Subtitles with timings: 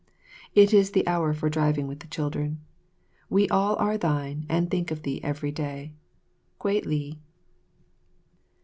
[0.55, 2.59] It is the hour for driving with the children.
[3.29, 5.93] We all are thine and think of thee each day.
[6.57, 7.19] Kwei li.